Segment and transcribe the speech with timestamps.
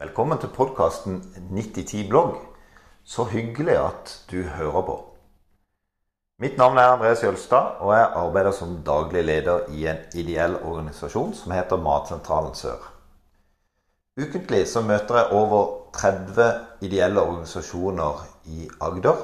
[0.00, 1.18] Velkommen til podkasten
[1.52, 2.38] 9010 blogg.
[3.04, 4.94] Så hyggelig at du hører på.
[6.40, 11.34] Mitt navn er Andreas Jølstad, og jeg arbeider som daglig leder i en ideell organisasjon
[11.36, 12.80] som heter Matsentralen Sør.
[14.16, 16.48] Ukentlig så møter jeg over 30
[16.88, 18.24] ideelle organisasjoner
[18.56, 19.20] i Agder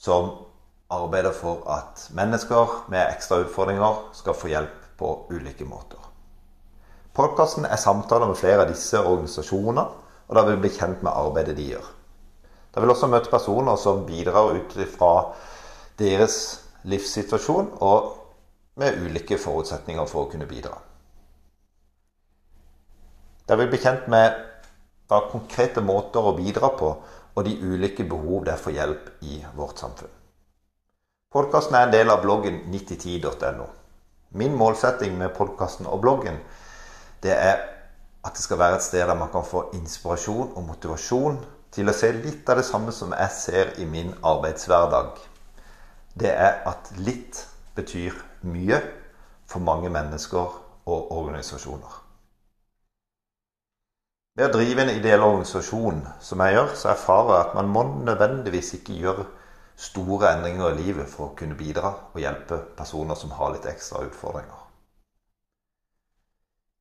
[0.00, 0.30] som
[0.88, 5.99] arbeider for at mennesker med ekstra utfordringer skal få hjelp på ulike måter.
[7.16, 9.86] Podkasten er samtaler med flere av disse organisasjonene,
[10.30, 11.86] og da vil vi bli kjent med arbeidet de gjør.
[12.70, 15.14] Da vil også møte personer som bidrar ut fra
[15.98, 16.36] deres
[16.86, 18.12] livssituasjon og
[18.78, 20.76] med ulike forutsetninger for å kunne bidra.
[23.50, 24.38] Da vil vi bli kjent med
[25.10, 26.94] da, konkrete måter å bidra på,
[27.34, 30.14] og de ulike behov det er for hjelp i vårt samfunn.
[31.34, 33.66] Podkasten er en del av bloggen 9010.no.
[34.38, 36.38] Min målsetting med podkasten og bloggen
[37.22, 37.60] det er
[38.24, 41.38] at det skal være et sted der man kan få inspirasjon og motivasjon
[41.72, 45.16] til å se litt av det samme som jeg ser i min arbeidshverdag.
[46.20, 48.80] Det er at litt betyr mye
[49.48, 50.56] for mange mennesker
[50.90, 51.98] og organisasjoner.
[54.38, 57.84] Ved å drive en ideell organisasjon som jeg gjør, så erfarer jeg at man må
[58.06, 59.26] nødvendigvis ikke gjøre
[59.80, 64.04] store endringer i livet for å kunne bidra og hjelpe personer som har litt ekstra
[64.06, 64.69] utfordringer.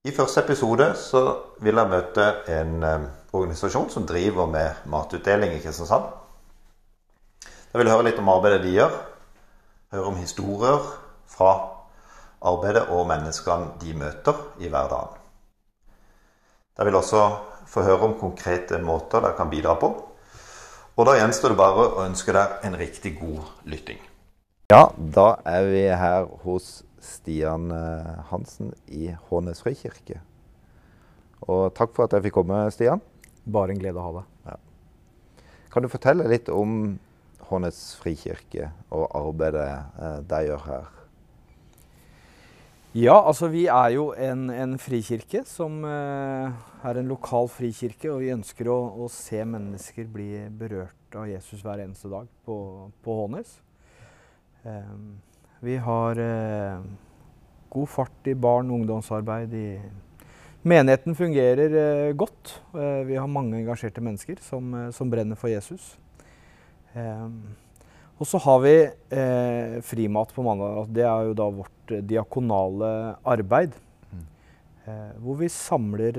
[0.07, 1.21] I første episode så
[1.59, 3.01] vil jeg møte en eh,
[3.35, 6.05] organisasjon som driver med matutdeling i Kristiansand.
[7.43, 8.95] Jeg vil høre litt om arbeidet de gjør.
[9.91, 10.87] Høre om historier
[11.27, 11.51] fra
[12.39, 15.19] arbeidet og menneskene de møter i hverdagen.
[16.79, 17.27] Jeg vil også
[17.67, 19.91] få høre om konkrete måter dere kan bidra på.
[20.95, 23.99] Og da gjenstår det bare å ønske deg en riktig god lytting.
[24.71, 30.19] Ja, da er vi her hos Stian eh, Hansen i Hånes frikirke.
[31.47, 33.03] Og takk for at jeg fikk komme, Stian.
[33.49, 34.31] Bare en glede å ha deg.
[34.49, 35.45] Ja.
[35.73, 36.97] Kan du fortelle litt om
[37.49, 39.67] Hånes frikirke og arbeidet
[39.97, 40.89] eh, de gjør her?
[42.97, 48.09] Ja, altså vi er jo en, en frikirke som eh, er en lokal frikirke.
[48.09, 52.57] Og vi ønsker å, å, se mennesker bli berørt av Jesus hver eneste dag på,
[53.05, 53.59] på Hånes.
[54.65, 55.19] Um,
[55.59, 56.81] vi har eh,
[57.69, 59.53] god fart i barn- og ungdomsarbeid.
[59.53, 59.79] I
[60.67, 62.57] Menigheten fungerer eh, godt.
[62.75, 65.93] Eh, vi har mange engasjerte mennesker som, eh, som brenner for Jesus.
[66.93, 67.27] Eh,
[68.19, 70.89] og så har vi eh, frimat på mandag.
[70.91, 72.91] Det er jo da vårt diakonale
[73.23, 73.77] arbeid.
[74.09, 74.25] Mm.
[75.21, 76.15] hvor vi samler,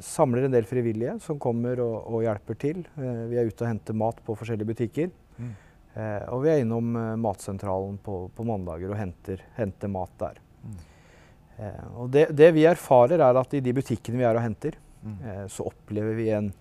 [0.00, 2.78] samler, en del frivillige som kommer og, og hjelper til.
[2.96, 5.10] vi er ute og henter mat på forskjellige butikker.
[5.36, 5.50] Mm.
[5.98, 10.38] Eh, og vi er innom eh, Matsentralen på, på, mandager og henter, henter mat der.
[10.62, 10.76] Mm.
[11.58, 14.78] Eh, og det, det, vi erfarer, er at i de butikkene vi er og henter,
[15.02, 15.16] mm.
[15.18, 16.52] Eh, så opplever vi en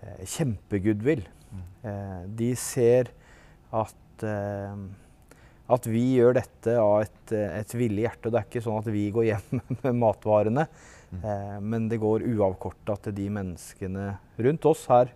[0.00, 1.26] eh, kjempegoodwill.
[1.50, 1.66] Mm.
[1.90, 3.12] Eh, de ser
[3.72, 8.28] at, at vi gjør dette av et, et villig hjerte.
[8.28, 10.66] Det er ikke sånn at vi går hjem med matvarene,
[11.08, 11.24] mm.
[11.64, 14.10] men det går uavkorta til de menneskene
[14.44, 15.10] rundt oss her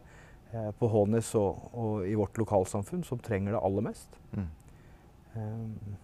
[0.54, 4.18] Eh, på Hånes og, og, i vårt lokalsamfunn som trenger det aller mest.
[4.36, 4.50] Mm.
[5.36, 5.96] Um,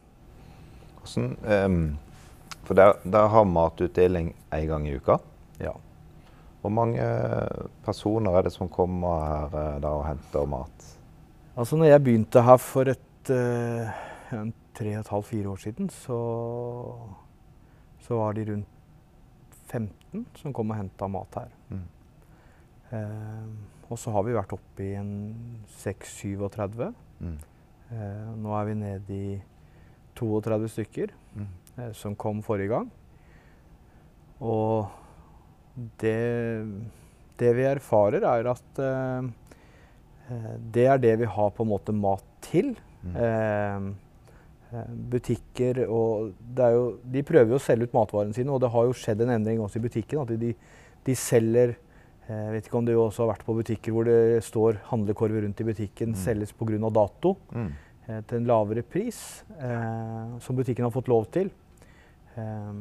[1.03, 1.77] Hvordan, um,
[2.67, 5.19] for der, der, har matutdeling én gang i uka.
[5.61, 5.73] Ja.
[6.61, 7.07] Hvor mange
[7.85, 10.91] personer er det som kommer her eh, da og henter mat?
[11.57, 13.91] Altså når jeg begynte her for et uh,
[14.75, 16.21] tre og et halvt, fire år siden, så,
[18.01, 21.51] så, var de rundt 15 som kom og henta mat her.
[21.69, 21.85] Mm.
[22.93, 25.13] Uh, og så har vi vært oppe i en
[25.83, 26.89] 6-37.
[27.21, 27.39] Mm.
[27.93, 29.37] Eh, nå er vi nede i
[30.17, 31.49] 32 stykker mm.
[31.77, 32.89] eh, som kom forrige gang.
[34.43, 34.89] Og
[36.01, 36.65] det,
[37.41, 39.29] det vi erfarer, er at eh,
[40.33, 42.75] eh det er det vi har på en måte mat til.
[43.03, 43.17] Mm.
[43.27, 43.87] Eh,
[44.73, 48.89] eh, butikker og jo, De prøver jo å selge ut matvarene sine, og det har
[48.89, 50.25] jo skjedd en endring også i butikken.
[50.25, 50.55] At de,
[51.05, 51.77] de selger
[52.23, 55.43] jeg eh, vet ikke om du også har vært på butikker hvor det står handlekorver
[55.43, 56.21] rundt i butikken, mm.
[56.23, 56.79] selges pga.
[56.95, 57.71] dato mm.
[58.07, 61.51] eh, til en lavere pris, eh, som butikken har fått lov til.
[62.37, 62.77] Eh,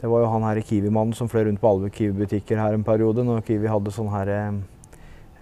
[0.00, 3.24] det var jo han her Kiwi-mannen som fløy rundt på alle Kiwi-butikker her en periode,
[3.24, 4.48] når Kiwi hadde sånn her eh,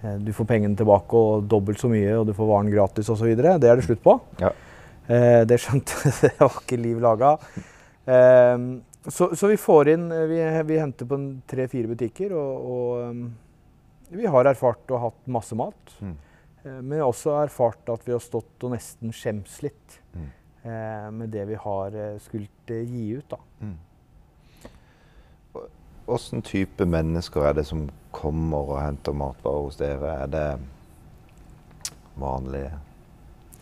[0.02, 3.36] eh, Du får pengene tilbake og dobbelt så mye, og du får varen gratis osv.
[3.38, 4.18] Det er det slutt på.
[4.42, 4.50] Ja.
[5.46, 7.36] det skjønte Det var ikke liv laga.
[9.04, 11.18] Så, så, vi får inn Vi, vi henter på
[11.50, 13.24] tre-fire butikker, og, og um,
[14.14, 15.96] vi har erfart og hatt masse mat.
[16.00, 16.14] Mm.
[16.64, 20.28] Eh, men vi har også erfart at vi har stått og nesten skjems litt mm.
[20.62, 23.34] eh, med det vi har skullet eh, gi ut.
[23.34, 23.40] da.
[23.60, 23.76] Mm.
[26.04, 30.16] Hvilken type mennesker er det som kommer og henter matvarer hos dere?
[30.24, 30.48] Er det
[32.20, 32.74] vanlige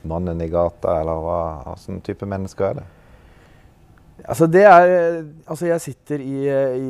[0.03, 1.38] mannen i gata, eller hva
[1.69, 2.88] hvilken type mennesker er det?
[4.20, 6.37] Altså det er Altså jeg sitter i,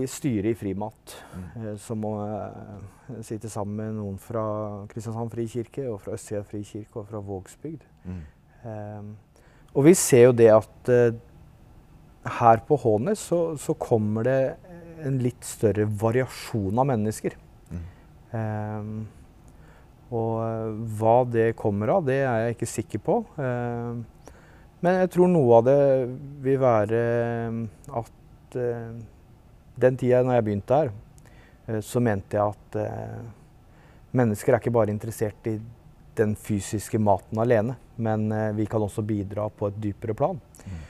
[0.03, 1.45] i styret i Frimat, mm.
[1.63, 4.45] Eh, som må uh, sitte sammen med noen fra
[4.91, 7.85] Kristiansand frikirke, og fra Østsida frikirke og fra Vågsbygd.
[8.05, 8.23] Mm.
[8.63, 9.13] Um,
[9.73, 11.17] og vi ser jo det at uh,
[12.39, 14.39] her på Hånes så, så, kommer det
[15.03, 17.35] en litt større variasjon av mennesker.
[17.73, 17.83] Mm.
[18.33, 18.95] Um,
[20.13, 23.17] og hva det kommer av, det er jeg ikke sikker på.
[23.41, 24.05] Um,
[24.83, 25.81] men jeg tror noe av det
[26.43, 27.03] vil være
[27.49, 27.61] um,
[28.01, 28.97] at uh,
[29.83, 30.91] den tida når jeg begynte her,
[31.69, 32.81] uh, så mente jeg at
[34.13, 35.55] mennesker er ikke bare interessert i
[36.19, 38.27] den fysiske maten alene, men
[38.59, 40.37] vi kan også bidra på et dypere plan.
[40.67, 40.83] Mm.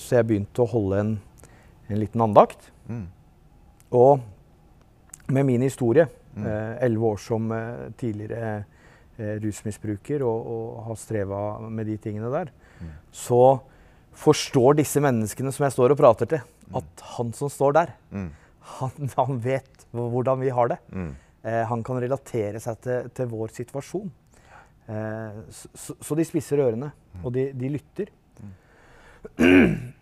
[0.00, 1.10] Så jeg begynte å holde en,
[1.90, 2.70] en liten andakt.
[2.88, 3.02] Mm.
[4.00, 4.22] Og
[5.36, 6.46] med min historie, mm.
[6.86, 7.52] elleve år som
[8.00, 8.54] tidligere
[9.44, 12.54] rusmisbruker og, og har streva med de tingene der,
[13.14, 13.42] så
[14.14, 16.42] forstår disse menneskene som jeg står og prater til,
[16.74, 17.94] at han som står der,
[18.78, 20.78] han, han vet hvordan vi har det.
[21.44, 24.12] Eh, han kan relatere seg til, til vår situasjon.
[24.88, 26.90] Eh, så, så, de spisser ørene,
[27.22, 28.12] og de, de lytter.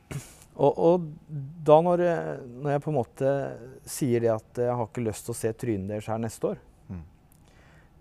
[0.53, 1.05] Og, og,
[1.65, 2.03] da når,
[2.61, 3.29] når, jeg på en måte
[3.89, 6.59] sier det at jeg har ikke lyst til å se trynet deres her neste år,
[6.93, 6.99] mm.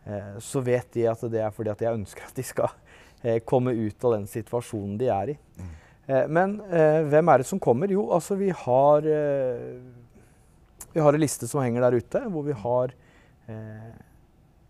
[0.04, 2.76] eh, så vet de at det er fordi at jeg ønsker at de skal
[3.46, 5.38] komme ut av den situasjonen de er i.
[5.58, 5.72] Mm.
[6.34, 7.92] Men eh, hvem er det som kommer?
[7.94, 9.06] Jo, altså vi har
[10.92, 12.92] Vi har en liste som henger der ute, hvor vi har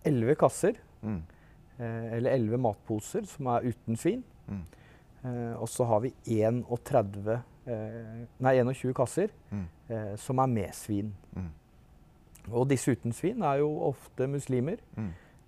[0.05, 0.75] elleve kasser.
[1.01, 1.21] Mm.
[1.81, 4.23] eller elleve matposer som er uten svin.
[4.47, 4.65] Mm.
[5.57, 7.39] og så har vi 31,
[8.37, 9.65] nei, 21 kasser mm.
[10.17, 11.09] som er med svin.
[11.33, 11.49] Mm.
[12.49, 14.77] Og disse uten svin er jo ofte muslimer.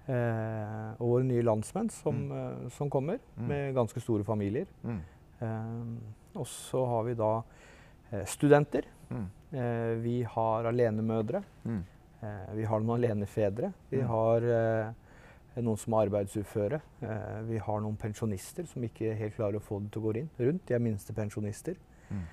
[0.08, 2.34] Mm eh, og våre nye landsmenn som, mm.
[2.40, 3.46] eh, som kommer, mm.
[3.50, 4.68] med ganske store familier.
[4.84, 5.00] Mm.
[5.40, 7.32] Eh, og så har vi da
[8.12, 8.88] eh, studenter.
[9.10, 9.28] Mm.
[9.54, 11.44] Eh, vi har alenemødre.
[11.70, 13.74] Eh, vi har noen alenefedre.
[13.92, 14.48] Vi har
[15.54, 16.80] noen som er arbeidsuføre.
[17.46, 20.32] vi har noen pensjonister som ikke helt klarer å få det til å gå inn
[20.40, 20.64] rundt.
[20.66, 21.76] De er minstepensjonister.
[22.10, 22.24] Mm.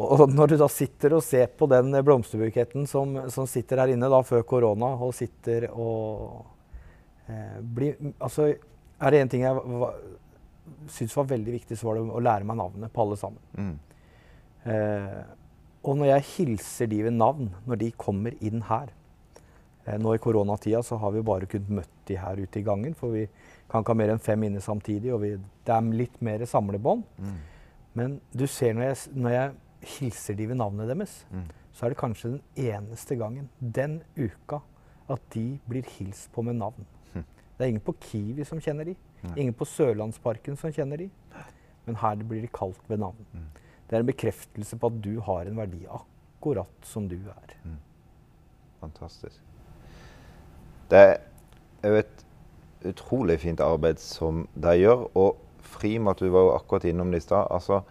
[0.00, 4.08] Og når du da sitter og ser på den blomsterbuketten som, som sitter her inne
[4.10, 6.46] da før korona, og sitter og
[7.28, 8.48] eh, blir Altså,
[9.00, 9.60] er det én ting jeg
[10.92, 13.42] syns var veldig viktig, så var det å lære meg navnet på alle sammen.
[13.58, 13.76] Mm.
[14.72, 15.20] Eh,
[15.80, 18.90] og når jeg hilser de ved navn når de kommer inn her
[19.86, 22.92] eh, Nå i koronatida så har vi bare kunnet møtt de her ute i gangen,
[22.96, 23.24] for vi
[23.70, 27.04] kan ikke ha mer enn fem inne samtidig, og vi, det er litt mer samlebånd.
[27.22, 27.36] Mm.
[27.96, 31.46] Men du ser når jeg, når jeg hilser de ved navnet deres, mm.
[31.72, 34.60] så er det kanskje den eneste gangen den uka
[35.10, 36.86] at de blir hilst på med navn.
[37.14, 37.24] Mm.
[37.56, 38.94] Det er ingen på Kiwi som kjenner de.
[39.22, 39.34] Nei.
[39.36, 41.08] Ingen på Sørlandsparken som kjenner de.
[41.86, 43.26] Men her blir de kalt ved navn.
[43.32, 43.48] Mm.
[43.90, 47.54] Det er en bekreftelse på at du har en verdi akkurat som du er.
[47.64, 47.78] Mm.
[48.80, 49.40] Fantastisk.
[50.90, 51.00] Det
[51.82, 52.26] er jo et
[52.86, 55.08] utrolig fint arbeid som de gjør.
[55.18, 57.46] Og Frimat, du var jo akkurat innom det i stad.
[57.50, 57.82] Altså,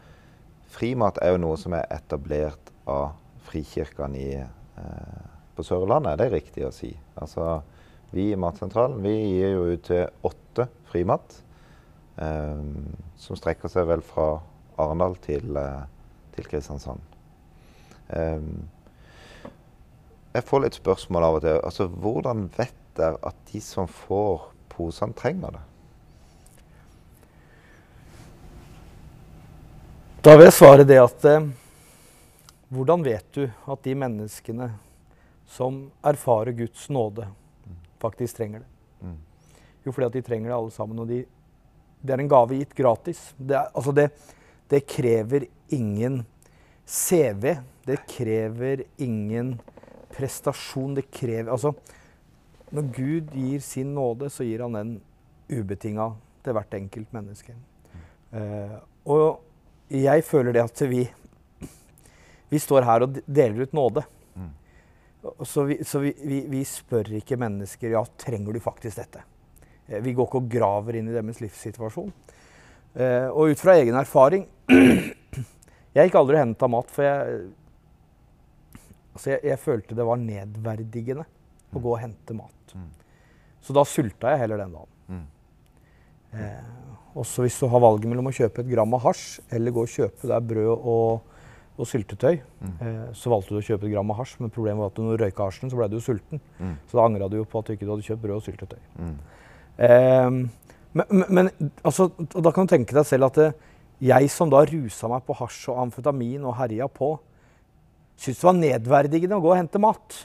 [0.70, 3.16] Frimat er jo noe som er etablert av
[3.50, 5.28] frikirkene eh,
[5.58, 6.92] på Sørlandet, det er riktig å si?
[7.20, 7.60] Altså,
[8.14, 11.42] vi i Matsentralen vi gir jo ut til åtte frimat.
[12.20, 12.62] Eh,
[13.20, 14.34] som strekker seg vel fra
[14.80, 15.84] Arendal til, eh,
[16.36, 17.00] til Kristiansand.
[18.10, 18.42] Eh,
[20.34, 21.60] jeg får litt spørsmål av og til.
[21.64, 25.66] Altså, hvordan vet dere at de som får posene, trenger det?
[30.20, 31.46] Da vil jeg svare det at eh,
[32.76, 34.66] Hvordan vet du at de menneskene
[35.48, 37.24] som erfarer Guds nåde,
[38.04, 38.68] faktisk trenger det?
[39.00, 39.16] Mm.
[39.86, 41.00] Jo, fordi at de trenger det alle sammen.
[41.00, 41.22] Og de,
[42.04, 43.24] det er en gave gitt gratis.
[43.40, 44.10] Det, er, altså det,
[44.70, 46.22] det krever ingen
[46.84, 47.56] CV.
[47.88, 49.56] Det krever ingen
[50.12, 51.00] prestasjon.
[51.00, 51.72] Det krever Altså,
[52.76, 54.98] når Gud gir sin nåde, så gir han den
[55.48, 56.12] ubetinga
[56.44, 57.56] til hvert enkelt menneske.
[57.56, 58.10] Mm.
[58.36, 58.82] Uh,
[59.16, 59.46] og
[59.90, 61.04] jeg føler det at vi,
[62.50, 64.04] vi står her og deler ut nåde.
[64.38, 64.52] Mm.
[65.42, 69.24] Så, vi, så vi, vi, vi, spør ikke mennesker ja, trenger du faktisk dette.
[69.88, 72.14] Eh, vi går ikke og graver inn i deres livssituasjon.
[72.94, 74.48] Eh, og ut fra egen erfaring
[75.94, 77.38] Jeg gikk aldri og henta mat, for jeg,
[79.16, 81.74] altså jeg, jeg, følte det var nedverdigende mm.
[81.74, 82.74] å gå og hente mat.
[82.78, 82.92] Mm.
[83.66, 84.99] Så da sulta jeg heller den dagen.
[86.34, 86.40] Mm.
[86.44, 89.82] Eh, også hvis du har valget mellom å kjøpe et gram av hasj eller gå
[89.82, 91.22] og kjøpe deg brød og,
[91.80, 92.74] og syltetøy, Mm.
[92.82, 94.36] eh, så valgte du å kjøpe et gram av hasj.
[94.40, 96.42] Men problemet var at når du røyka hasjen, så ble du sulten.
[96.60, 96.76] Mm.
[96.88, 98.82] Så da angra du jo på at du ikke hadde kjøpt brød og syltetøy.
[99.00, 99.16] Mm.
[99.80, 100.30] Eh,
[100.94, 101.50] men, men,
[101.84, 103.50] altså, og da kan du tenke deg selv at det,
[104.02, 107.14] jeg som da rusa meg på hasj og amfetamin og herja på,
[108.20, 110.16] syntes det var nedverdigende å gå og hente mat.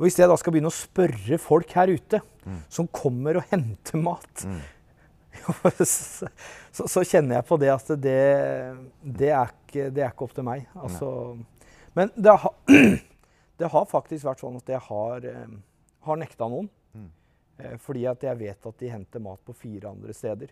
[0.00, 2.60] Og hvis jeg da skal begynne å spørre folk her ute Mm.
[2.72, 4.60] som kommer og henter mat, Mm.
[5.84, 6.26] så,
[6.72, 8.16] så, kjenner jeg på det at det,
[9.04, 10.64] det, er, ikke, det er ikke opp til meg.
[10.74, 11.10] Altså,
[11.94, 12.54] men det har,
[13.60, 15.52] det har faktisk vært sånn at jeg har, eh,
[16.08, 16.68] har nekta noen.
[16.96, 17.08] Mm.
[17.84, 20.50] Fordi at jeg vet at de henter mat på fire andre steder.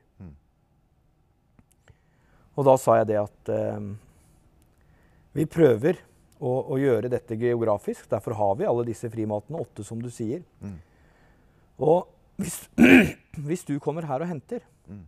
[2.59, 3.89] Og da sa jeg det at eh,
[5.41, 6.01] vi prøver
[6.41, 8.09] å, og, gjøre dette geografisk.
[8.11, 10.43] Derfor har vi alle disse frimatene, åtte som du sier.
[10.63, 10.77] Mm.
[11.87, 12.61] Og hvis,
[13.49, 15.03] hvis du kommer her og henter, Mm.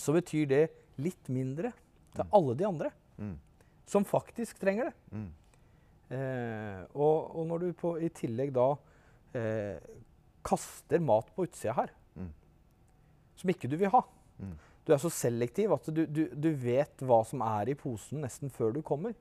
[0.00, 0.62] så betyr det
[0.96, 1.72] litt mindre
[2.16, 3.34] til alle de andre Mm.
[3.86, 4.94] som faktisk trenger det.
[5.12, 5.26] Mm.
[6.16, 8.70] Eh, og, og når du på, i tillegg da
[9.36, 9.76] eh,
[10.46, 12.30] kaster mat på utsida her, Mm.
[13.36, 14.00] som ikke du vil ha
[14.38, 14.54] Mm.
[14.86, 18.48] Du er så selektiv at du, du, du vet hva som er i posen nesten
[18.54, 19.12] før du kommer.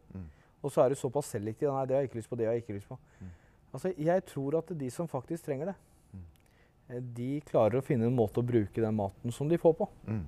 [0.63, 1.69] Og så er du såpass selektiv.
[1.73, 2.37] Nei, det har jeg ikke lyst på.
[2.37, 2.97] det har jeg ikke lyst på.
[3.21, 3.29] Mm.
[3.73, 5.75] Altså, Jeg tror at de som faktisk trenger det,
[6.13, 6.21] Mm.
[6.89, 9.87] eh, de klarer å finne en måte å bruke den maten som de får på.
[10.07, 10.25] Mm.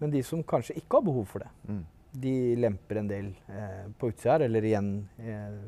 [0.00, 1.84] Men de som kanskje ikke har behov for det, Mm.
[2.20, 5.58] de lemper en del eh, på utsida her, eller igjen eh,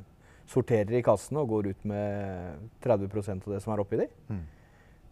[0.46, 4.08] sorterer i kassene og går ut med 30% av det som er oppi de.
[4.30, 4.42] Mm.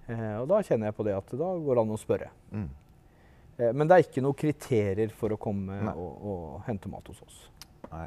[0.08, 2.30] Eh, og da kjenner jeg på det at da går det an å spørre.
[2.52, 2.68] Mm.
[3.58, 7.22] Eh, men det er ikke noen kriterier for å komme og, og hente mat hos
[7.22, 7.48] oss.
[7.90, 8.06] Nei.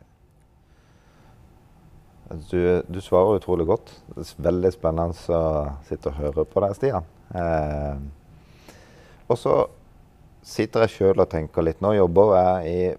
[2.30, 3.92] Altså, Du, du svarer utrolig godt.
[4.16, 5.42] Det er veldig spennende å
[5.88, 7.10] sitte og høre på deg, Stian.
[7.36, 7.98] Eh,
[9.30, 9.56] og så
[10.46, 11.82] sitter jeg sjøl og tenker litt.
[11.82, 12.94] Nå jobber jeg i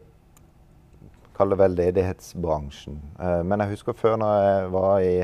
[1.36, 2.94] Kall det veldedighetsbransjen.
[3.20, 5.16] Eh, men jeg husker før når jeg var i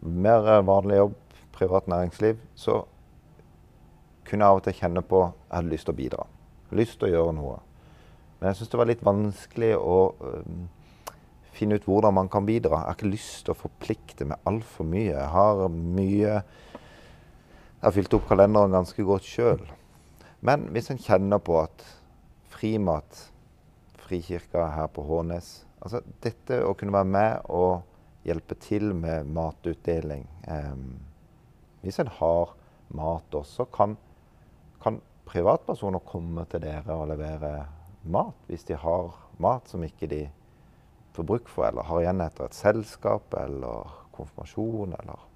[0.00, 1.16] mer vanlig jobb,
[1.52, 2.84] privat næringsliv, så
[4.24, 6.26] kunne jeg av og til kjenne på at jeg hadde lyst til å bidra.
[6.78, 7.56] Lyst til å gjøre noe.
[8.38, 9.96] Men jeg syns det var litt vanskelig å
[10.30, 10.62] øhm,
[11.60, 12.82] finne ut hvordan man kan bidra.
[12.82, 15.12] Jeg har ikke lyst til å forplikte meg altfor mye.
[15.12, 16.34] Jeg har mye
[17.80, 19.62] Jeg har fylt opp kalenderen ganske godt sjøl.
[20.44, 21.84] Men hvis en kjenner på at
[22.52, 23.26] frimat,
[24.00, 30.26] Frikirka her på Hånes altså Dette å kunne være med og hjelpe til med matutdeling
[30.50, 30.80] eh,
[31.84, 32.54] Hvis en har
[32.90, 33.94] mat også, kan,
[34.82, 34.98] kan
[35.28, 37.52] privatpersoner komme til dere og levere
[38.10, 40.24] mat hvis de har mat som ikke de
[41.16, 45.26] får bruk for, eller har igjen etter et selskap eller konfirmasjon, eller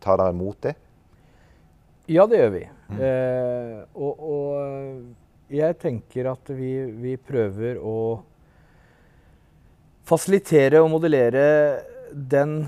[0.00, 0.74] Tar dere imot det?
[2.10, 2.60] Ja, det gjør vi.
[3.00, 7.96] Eh, og, og jeg tenker at vi, vi prøver å
[10.08, 11.44] fasilitere og modellere
[12.12, 12.64] den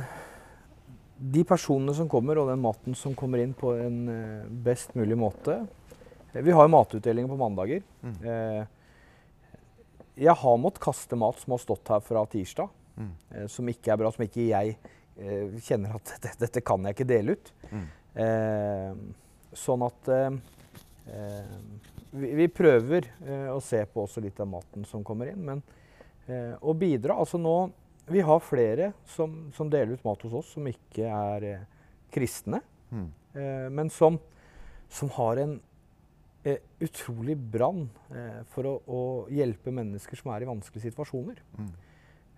[1.22, 5.18] de personene som kommer, og den maten som kommer inn, på en eh, best mulig
[5.18, 5.60] måte.
[6.32, 7.84] Vi har matutdelinger på mandager.
[8.02, 8.16] Mm.
[8.26, 8.62] Eh,
[10.16, 13.12] jeg har måttet kaste mat som har stått her fra tirsdag, Mm.
[13.32, 14.74] eh, som ikke er bra, som ikke jeg
[15.16, 17.52] eh, kjenner at dette, dette kan jeg ikke dele ut.
[17.72, 17.86] Mm.
[18.20, 18.90] Eh,
[19.56, 20.36] sånn at eh,
[21.08, 21.54] eh,
[22.12, 25.62] vi, vi prøver eh, å se på også litt av maten som kommer inn, men
[26.28, 27.70] eh, å bidra Altså nå
[28.12, 31.64] Vi har flere som, som deler ut mat hos oss som ikke er
[32.12, 32.60] kristne,
[32.92, 33.06] Mm.
[33.40, 34.18] eh, men som,
[34.92, 35.54] som har en
[36.82, 41.38] utrolig brann eh, for å, å hjelpe mennesker som er i vanskelige situasjoner.
[41.58, 41.68] Mm.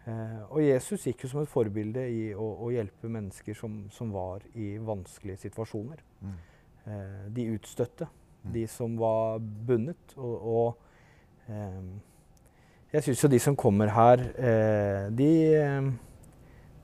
[0.04, 4.11] Eh, og Jesus gikk jo som et forbilde i å, å hjelpe mennesker som, som
[4.12, 6.02] var i vanskelige situasjoner.
[6.20, 6.34] Mm.
[6.87, 8.11] Eh, de utstøtte,
[8.44, 8.50] Mm.
[8.52, 10.11] de som var bundet.
[10.20, 11.87] Og, og eh,
[12.92, 15.87] jeg syns jo de som kommer her, eh, de, eh,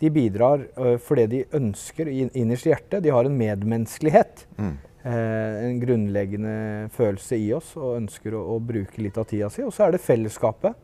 [0.01, 3.03] de bidrar eh, fordi de ønsker inn- innerst i hjertet.
[3.05, 4.47] De har en medmenneskelighet.
[4.57, 4.73] Mm.
[5.01, 9.63] Eh, en grunnleggende følelse i oss og ønsker å, å bruke litt av tida si.
[9.65, 10.77] Og så er det fellesskapet.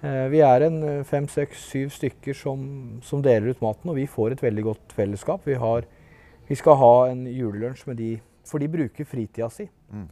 [0.00, 2.62] Eh, vi er en eh, fem, seks, syv stykker som,
[3.04, 5.44] som deler ut maten, og vi får et veldig godt fellesskap.
[5.44, 5.84] Vi, har,
[6.48, 8.14] vi skal ha en julelunsj med de,
[8.48, 10.06] for de bruker fritida si Mm.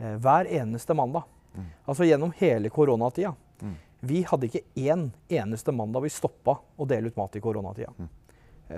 [0.00, 1.26] eh, hver eneste mandag.
[1.54, 1.64] Mm.
[1.92, 3.34] Altså gjennom hele koronatida.
[3.62, 3.74] Mm.
[4.08, 7.92] Vi hadde ikke én eneste mandag vi stoppa å dele ut mat i koronatida.
[7.98, 8.08] Mm.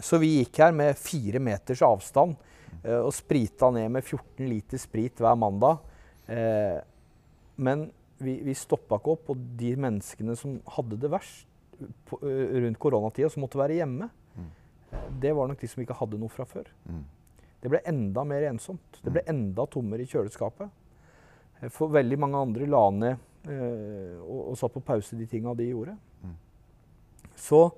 [0.03, 2.35] Så vi gikk her med fire meters avstand
[3.05, 5.79] og sprita ned med 14 liter sprit hver mandag.
[6.31, 6.79] Eh,
[7.61, 11.47] men vi, vi stoppa ikke opp, og de menneskene som hadde det verst
[12.09, 14.47] på, eh, rundt koronatida, som måtte være hjemme, Mm.
[14.93, 16.69] eh, det var nok de som ikke hadde noe fra før.
[16.89, 17.05] Mm.
[17.61, 19.00] Det ble enda mer ensomt.
[19.05, 20.71] Det ble enda tommere i kjøleskapet.
[21.62, 25.53] Eh, For veldig mange andre la ned eh, og, og satt på pause de tinga
[25.57, 25.97] de gjorde.
[26.25, 26.37] Mm.
[27.37, 27.73] Så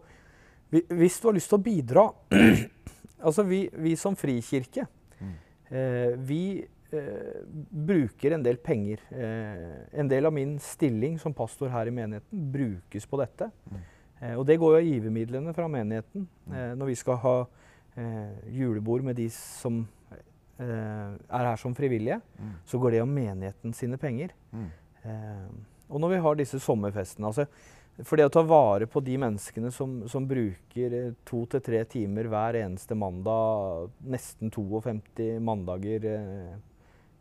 [0.71, 2.05] vi, hvis du har lyst til å bidra
[3.23, 4.87] Altså vi, vi som frikirke,
[5.71, 6.43] eh, vi
[6.93, 9.01] eh, bruker en del penger.
[9.11, 13.51] Eh, en del av min stilling som pastor her i menigheten brukes på dette.
[14.23, 16.29] Eh, og det går jo av givermidlene fra menigheten.
[16.53, 17.37] Eh, når vi skal ha
[17.97, 19.85] eh, julebord med de som
[20.63, 22.21] er her som frivillige,
[22.69, 24.31] så går det av menigheten sine penger.
[25.89, 27.47] og når vi har disse sommerfestene altså
[28.01, 31.83] for det å ta vare på de menneskene som, som bruker eh, to til tre
[31.91, 36.55] timer hver eneste mandag, nesten 52 mandager eh,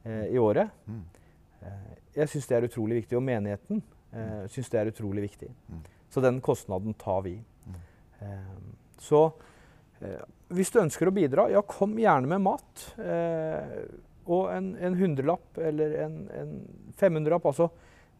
[0.08, 1.02] eh, i året mm.
[1.68, 3.20] eh, Jeg syns det er utrolig viktig.
[3.20, 3.84] Og menigheten
[4.16, 5.52] eh, syns det er utrolig viktig.
[5.68, 5.84] Mm.
[6.12, 7.36] Så den kostnaden tar vi.
[7.68, 7.82] Mm.
[8.24, 8.58] Eh,
[9.04, 9.26] så
[10.00, 10.24] eh,
[10.56, 12.88] hvis du ønsker å bidra, ja, kom gjerne med mat.
[14.32, 16.52] og en, en hundrelapp eller en, en
[17.00, 17.46] 500-lapp.
[17.48, 17.70] altså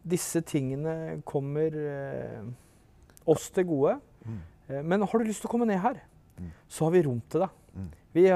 [0.02, 2.42] disse tingene kommer eh,
[3.28, 3.96] oss til gode.
[4.26, 4.40] Mm.
[4.68, 6.00] Eh, men har du lyst til å komme ned her,
[6.38, 6.50] mm.
[6.70, 7.58] så har vi rom til deg.
[7.72, 7.90] Mm.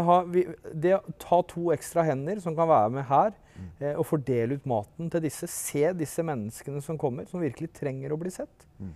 [0.07, 3.69] Har, vi, det å ta to ekstra hender som kan være med her, mm.
[3.81, 8.15] eh, og fordele ut maten til disse, se disse menneskene som kommer, som virkelig trenger
[8.15, 8.67] å bli sett.
[8.81, 8.95] Mm.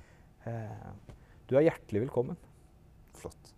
[0.48, 1.14] Eh,
[1.50, 2.38] du er hjertelig velkommen.
[3.20, 3.54] Flott.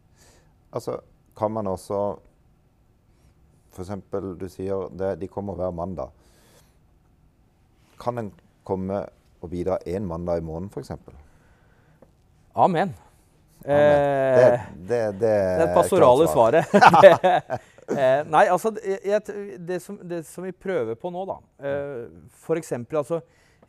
[0.73, 0.99] Altså,
[1.39, 2.03] kan man også
[3.73, 3.93] F.eks.
[4.37, 6.11] du sier det, de kommer hver mandag.
[8.01, 8.33] Kan en
[8.67, 9.05] komme
[9.43, 10.91] og bidra én mandag i måneden, f.eks.?
[10.91, 11.13] Amen.
[12.55, 12.95] Amen.
[13.65, 13.75] Det,
[14.35, 16.73] det, det, det, er det pastorale svaret.
[17.99, 21.39] eh, nei, altså det, som, det, som, vi prøver på nå, da
[22.43, 22.73] For F.eks.
[22.91, 23.21] altså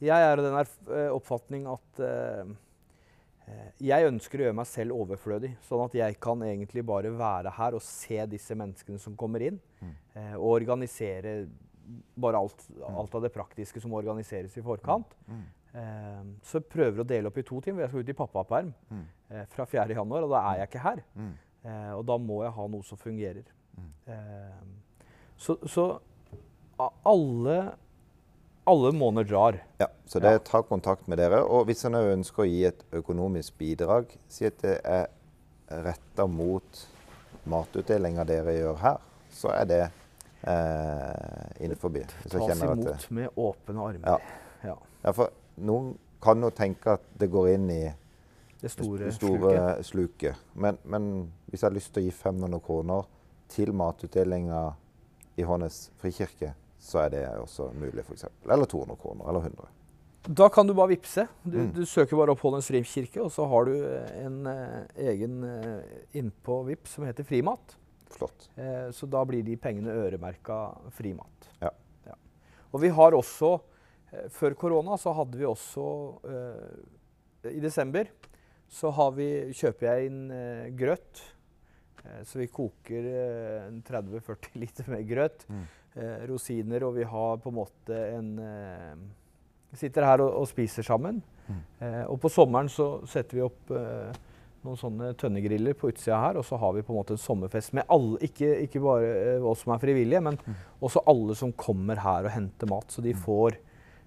[0.02, 2.54] Jeg er av den eh, oppfatning at eh,
[3.50, 5.54] eh, jeg ønsker å gjøre meg selv overflødig.
[5.68, 9.62] Sånn at jeg kan egentlig bare være her og se disse menneskene som kommer inn.
[9.84, 9.94] Mm.
[10.18, 11.44] Eh, og organisere
[12.16, 15.16] bare alt, alt, av det praktiske som organiseres i forkant.
[15.28, 15.44] Mm.
[15.74, 17.86] Eh, så prøver å dele opp i to timer.
[17.86, 19.04] Jeg skal ut i pappaperm mm.
[19.30, 21.04] eh, fra 4.1, og da er jeg ikke her.
[21.18, 21.34] Mm.
[21.64, 23.48] Eh, og da må jeg ha noe som fungerer.
[23.78, 23.94] Mm.
[24.14, 25.08] Eh,
[25.44, 25.88] så, så
[26.78, 27.58] alle,
[28.70, 29.60] alle måneder drar.
[29.82, 31.42] Ja, Så det er ta kontakt med dere.
[31.44, 35.08] Og hvis en ønsker å gi et økonomisk bidrag, si at det er
[35.84, 36.86] retta mot
[37.50, 39.04] matutdelinga dere gjør her,
[39.34, 39.82] så er det
[40.44, 42.00] eh, innenfor.
[42.30, 44.08] Tas imot med åpne armer.
[44.08, 44.20] Ja.
[44.64, 44.78] Ja.
[45.02, 45.14] ja.
[45.14, 47.84] for noen kan jo tenke at det går inn i
[48.64, 49.86] det store, store sluket.
[49.86, 50.44] sluket.
[50.54, 51.10] Men, men,
[51.52, 53.08] hvis jeg har lyst til å gi 500 kroner
[53.52, 54.64] til matutdelinga
[55.36, 56.54] i Hånes frikirke,
[56.84, 58.28] så er det også mulig, f.eks.
[58.48, 59.72] Eller 200 kroner, eller 100.
[60.24, 61.26] Da kan du bare vippse.
[61.44, 61.72] Du, mm.
[61.76, 63.74] du søker bare opp Hånes frikirke, og så har du
[64.24, 65.84] en eh, egen uh,
[66.16, 67.76] innpå Vips som heter Frimat.
[68.14, 68.50] Flott.
[68.56, 70.60] Eh, så da blir de pengene øremerka
[70.96, 71.50] frimat.
[71.62, 71.72] Ja.
[72.08, 72.18] ja.
[72.72, 73.56] Og vi har også
[74.12, 75.88] eh, Før korona så hadde vi også
[76.30, 78.12] eh, I desember
[78.74, 81.22] så vi, kjøper jeg inn eh, grøt.
[82.04, 83.10] Eh, så vi koker
[83.86, 85.48] 30-40 eh, liter med grøt.
[85.50, 85.66] Mm.
[86.26, 88.30] rosiner, og vi har på en måte en
[89.70, 91.20] Vi sitter her og, og spiser sammen.
[91.44, 91.60] Mm.
[92.08, 93.72] og på sommeren så setter vi opp
[94.64, 97.74] noen sånne tønnegriller på utsida her, og så har vi på en måte en sommerfest
[97.78, 100.60] med alle, ikke, ikke bare uh, oss som er frivillige, men mm.
[100.88, 102.92] også alle som kommer her og henter mat.
[102.94, 103.24] Så de mm.
[103.26, 103.58] får,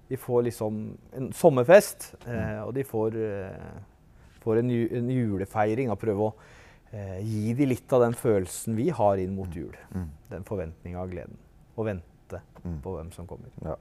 [0.09, 0.79] de får liksom
[1.19, 3.75] en sommerfest, eh, og de får, eh,
[4.45, 5.91] får en, en, julefeiring.
[5.93, 6.37] Og prøve å
[7.21, 9.57] gi dem litt av den følelsen vi har inn mot mm.
[9.59, 9.77] jul.
[9.93, 10.09] Mm.
[10.31, 11.37] Den forventninga og gleden.
[11.75, 12.79] Og vente mm.
[12.85, 13.53] på hvem som kommer.
[13.67, 13.75] Ja.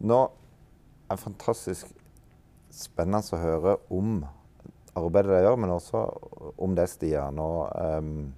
[0.00, 1.92] Nå er det fantastisk
[2.72, 4.22] spennende å høre om
[4.98, 6.04] arbeidet de gjør, men også
[6.58, 7.38] om det, Stian.
[7.38, 8.32] Og um,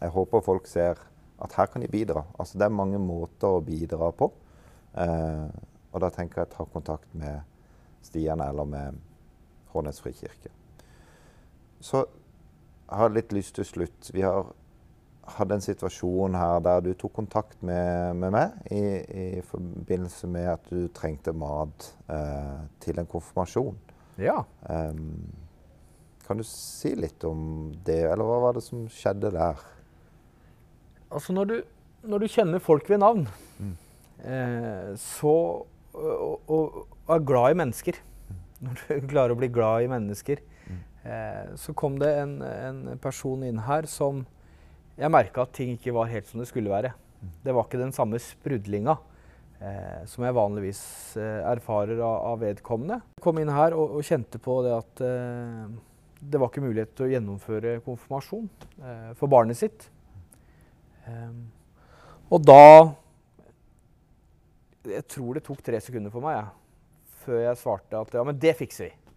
[0.00, 1.00] jeg håper folk ser
[1.40, 2.24] at her kan de bidra.
[2.38, 4.30] Altså Det er mange måter å bidra på.
[4.94, 5.48] Uh,
[5.90, 7.40] og da tenker jeg ta kontakt med
[8.04, 8.98] Stian eller med
[9.72, 10.52] Hårnes frikirke.
[11.80, 14.48] Så jeg har litt lyst til slutt Vi har
[15.36, 18.82] hatt en situasjon her der du tok kontakt med, med meg i,
[19.38, 23.78] i, forbindelse med at du trengte mat uh, til en konfirmasjon.
[24.20, 24.42] Ja.
[24.68, 25.24] Um,
[26.26, 29.62] kan du si litt om det, eller hva var det som skjedde der?
[31.10, 31.56] Altså, når du,
[32.06, 33.24] når du kjenner folk ved navn,
[33.58, 33.72] mm.
[34.22, 35.34] eh, så
[35.90, 38.36] og, og, og, er glad i mennesker mm.
[38.62, 40.78] Når du klarer å bli glad i mennesker, mm.
[41.02, 44.22] eh, så kom det en, en, person inn her som
[45.00, 46.92] Jeg merka at ting ikke var helt som det skulle være.
[47.18, 47.34] Mm.
[47.42, 49.00] Det var ikke den samme sprudlinga
[49.60, 50.82] eh, som jeg vanligvis
[51.20, 53.00] eh, erfarer av, av, vedkommende.
[53.18, 55.64] Jeg kom inn her og, og kjente på det at eh,
[56.20, 58.48] det var ikke mulighet til å gjennomføre konfirmasjon
[58.80, 59.88] eh, for barnet sitt.
[61.08, 61.46] Um,
[62.30, 62.92] og da
[64.84, 66.44] Jeg tror det tok tre sekunder for meg ja,
[67.24, 69.14] før jeg svarte at ja, men det fikser vi.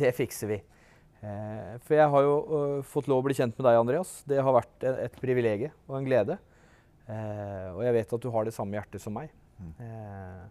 [0.00, 0.58] Det fikser vi.
[1.18, 4.12] Eh, for jeg har jo uh, fått lov å bli kjent med deg, Andreas.
[4.28, 6.38] Det har vært et, et privilegium og en glede.
[7.08, 9.32] Eh, og jeg vet at du har det samme hjertet som meg.
[9.82, 10.44] Eh,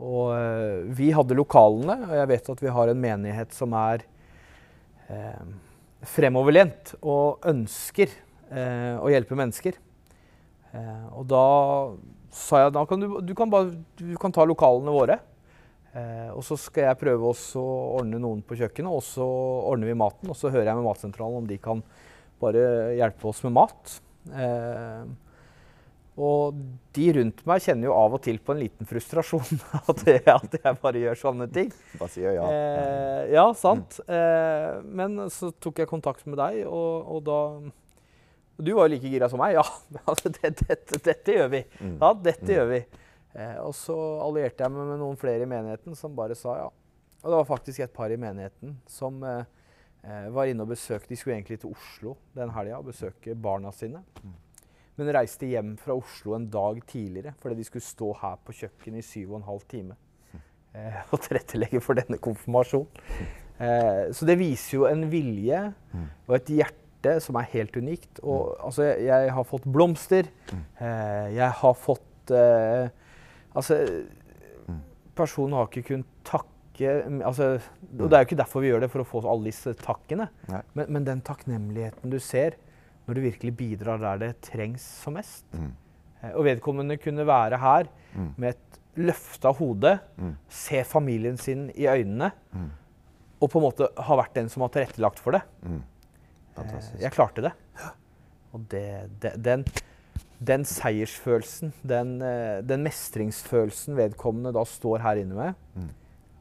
[0.00, 4.06] og uh, vi hadde lokalene, og jeg vet at vi har en menighet som er
[5.12, 5.42] eh,
[6.08, 8.18] fremoverlent og ønsker
[8.50, 9.76] å hjelpe mennesker.
[11.14, 11.42] og da
[12.34, 13.52] sa jeg da du, du, kan
[13.94, 15.20] du kan ta lokalene våre.
[15.90, 17.62] Eh, og så skal jeg prøve å
[17.98, 19.26] ordne noen på kjøkkenet, og så
[19.72, 20.30] ordner vi maten.
[20.30, 21.82] Og så hører jeg med Matsentralen om de kan
[22.40, 23.96] bare hjelpe oss med mat.
[24.30, 25.02] Eh,
[26.20, 26.56] og
[26.96, 30.56] de rundt meg kjenner jo av og til på en liten frustrasjon at, jeg, at
[30.58, 31.70] jeg bare gjør sånne ting.
[31.96, 32.48] Bare sier ja.
[32.50, 34.00] Eh, ja, sant.
[34.04, 37.38] Eh, men så tok jeg kontakt med deg, og, og da
[38.60, 39.56] Du var jo like gira som meg.
[39.56, 39.64] Ja,
[40.10, 41.62] altså, det, dette, dette, gjør vi.
[41.80, 41.96] Mm.
[41.96, 42.52] Ja, dette mm.
[42.58, 42.82] gjør vi.
[43.32, 46.68] Eh, og så allierte jeg meg med noen flere i menigheten som bare sa ja.
[47.20, 49.42] Og det var faktisk et par i menigheten som eh,
[50.02, 53.72] eh var inne og besøkte De skulle egentlig til Oslo den helga og besøke barna
[53.76, 54.02] sine.
[54.24, 54.38] Mm.
[55.00, 59.00] Men reiste hjem fra Oslo en dag tidligere fordi de skulle stå her på kjøkkenet
[59.00, 59.96] i syv og en halv time
[60.76, 63.08] eh, og tilrettelegge for denne konfirmasjonen.
[63.60, 65.62] Eh, så det viser jo en vilje
[66.26, 68.20] og et hjerte som er helt unikt.
[68.20, 70.28] Og altså, jeg, jeg har fått blomster.
[70.52, 73.74] Eh, jeg har fått Altså,
[75.18, 76.92] personen har ikke kunnet takke
[77.26, 77.56] altså,
[77.96, 80.28] Og det er jo ikke derfor vi gjør det, for å få alle disse takkene.
[80.46, 82.54] Men, men, den takknemligheten du ser
[83.10, 85.46] når du virkelig bidrar der det trengs som mest.
[85.52, 85.70] Mm.
[86.22, 88.32] Eh, og vedkommende kunne være her mm.
[88.38, 90.34] med et løfta hode, mm.
[90.50, 92.68] se familien sin i øynene, mm.
[93.40, 95.42] og på en måte ha vært den som har tilrettelagt for det.
[95.62, 95.80] Mm.
[96.60, 97.54] Eh, jeg klarte det.
[98.50, 98.84] Og det,
[99.22, 99.64] det, den,
[100.42, 105.90] den seiersfølelsen, den, eh, den, mestringsfølelsen vedkommende da står her inne med, mm.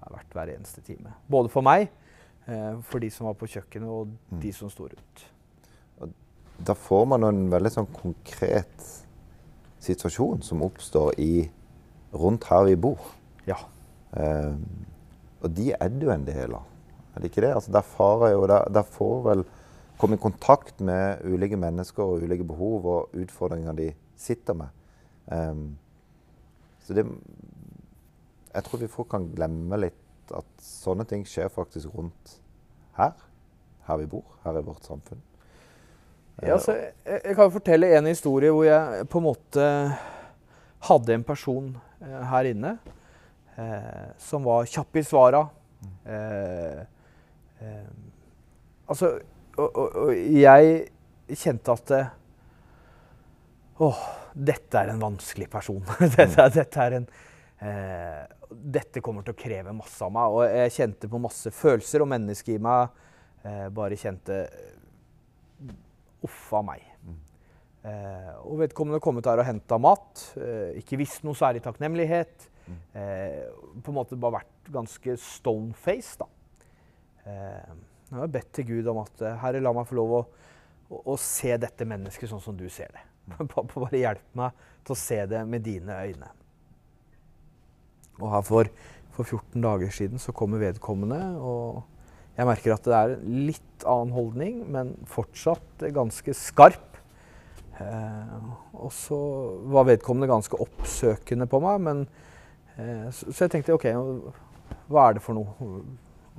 [0.06, 1.14] er verdt hver eneste time.
[1.30, 1.90] Både for meg,
[2.48, 5.28] eh, for de som var på kjøkkenet, og de som sto rundt.
[6.66, 8.88] Da får man en veldig sånn konkret
[9.84, 11.48] situasjon som oppstår i,
[12.12, 13.00] rundt her vi bor.
[13.48, 13.58] Ja.
[14.12, 14.56] Eh,
[15.40, 16.68] og de er det jo en del av.
[17.16, 17.54] Er det ikke det?
[17.56, 19.46] Altså, der, farer jo, der, der får vel
[20.00, 24.76] komme i kontakt med ulike mennesker og ulike behov og utfordringer de sitter med.
[25.32, 25.78] Um,
[26.82, 27.06] så det
[28.54, 32.40] Jeg tror vi folk kan glemme litt at sånne ting skjer faktisk rundt
[32.98, 33.14] her.
[33.86, 35.22] Her vi bor, her i vårt samfunn.
[36.44, 39.66] Ja, altså, jeg, jeg, kan fortelle en historie hvor jeg på en måte
[40.90, 42.78] hadde en person eh, her inne
[43.60, 45.44] eh, som var kjapp i svara.
[45.80, 45.98] Mm.
[46.14, 46.80] Eh,
[47.66, 47.92] eh,
[48.88, 49.14] altså
[49.60, 51.92] og, og, og, jeg kjente at
[53.80, 53.90] Å,
[54.34, 55.82] dette er en vanskelig person.
[56.18, 57.08] dette, dette, er en
[57.64, 60.36] eh, Dette kommer til å kreve masse av meg.
[60.36, 62.90] Og jeg kjente på masse følelser, og mennesker i meg
[63.44, 64.42] eh, bare kjente
[66.28, 66.86] Uff a meg.
[67.88, 70.24] Eh, og vedkommende kommet her og henta mat.
[70.40, 72.50] Eh, ikke visst noe særlig takknemlighet.
[72.94, 73.46] Eh,
[73.82, 76.28] på en måte bare vært ganske stone-face, da.
[77.26, 77.78] Eh,
[78.10, 80.24] jeg har bedt til Gud om at Herre, la meg få lov å,
[80.90, 83.06] å, å se dette mennesket sånn som du ser det.
[83.54, 86.32] Bare hjelp meg til å se det med dine øyne.
[88.20, 88.72] Og her for,
[89.16, 91.84] for 14 dager siden så kommer vedkommende, og
[92.40, 97.00] jeg merker at det er en litt annen holdning, men fortsatt ganske skarp.
[97.80, 99.20] Eh, og så
[99.72, 102.06] var vedkommende ganske oppsøkende på meg, men
[102.78, 103.90] eh, så, så jeg tenkte OK,
[104.90, 105.74] hva er det for noe?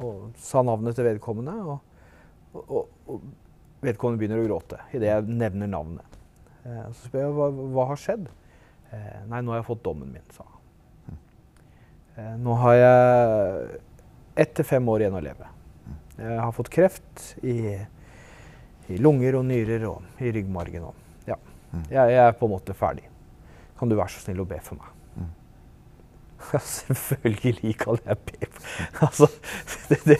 [0.00, 1.54] og sa navnet til vedkommende.
[1.60, 6.18] Og, og, og vedkommende begynner å gråte idet jeg nevner navnet.
[6.64, 8.26] Eh, så spør jeg hva, hva har skjedd.
[8.90, 11.20] Eh, nei, nå har jeg fått dommen min, sa han.
[12.16, 13.80] Eh, nå har jeg
[14.44, 15.54] ett til fem år igjen å leve.
[16.20, 17.74] Jeg har fått kreft i,
[18.92, 20.90] i lunger og nyrer og i ryggmargen.
[20.90, 21.38] Og, ja.
[21.88, 23.06] Jeg, jeg er på en måte ferdig.
[23.80, 24.96] Kan du være så snill å be for meg?
[26.60, 28.46] Selvfølgelig kan jeg be.
[29.00, 29.26] Altså,
[29.88, 30.18] det, det.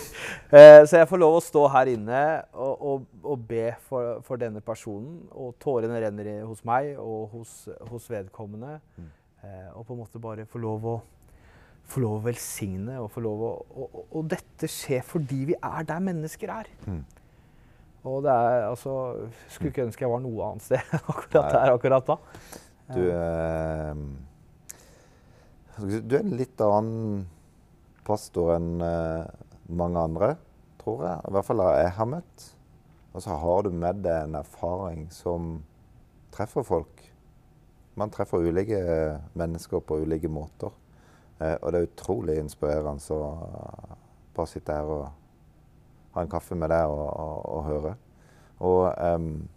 [0.53, 2.21] Eh, så jeg får lov å stå her inne
[2.53, 5.23] og, og, og be for, for, denne personen.
[5.31, 7.55] Og tårene renner hos meg og hos,
[7.91, 8.79] hos vedkommende.
[8.97, 9.09] Mm.
[9.45, 10.97] Eh, og på en måte bare få lov å,
[11.91, 12.99] få lov å velsigne.
[13.03, 16.71] Og, få lov å, og, og, dette skjer fordi vi er der mennesker er.
[16.87, 17.03] Mm.
[18.09, 18.93] Og det er altså
[19.53, 22.19] Skulle ikke ønske jeg var noe annet sted akkurat der akkurat da.
[22.91, 23.03] Du...
[23.13, 23.95] Eh,
[25.81, 27.23] du er en litt annen
[28.05, 29.25] pastor enn uh,
[29.73, 30.35] mange andre,
[30.83, 31.23] tror jeg.
[31.25, 32.45] I hvert fall har jeg har møtt.
[33.15, 35.55] Og så har du med deg en erfaring som
[36.35, 37.01] treffer folk.
[37.99, 38.83] Man treffer ulike
[39.39, 40.75] mennesker på ulike måter.
[41.41, 43.31] Uh, og det er utrolig inspirerende å
[44.37, 45.07] bare sitte her og
[46.15, 47.95] ha en kaffe med deg og, og, og høre.
[48.61, 48.83] Og
[49.15, 49.49] um,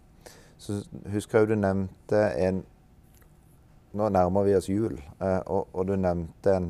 [0.58, 0.78] så
[1.12, 2.64] husker jeg du nevnte en
[3.94, 6.64] Nå nærmer vi oss jul, uh, og, og, du nevnte en,